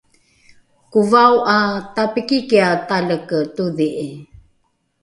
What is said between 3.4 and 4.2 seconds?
todhi’i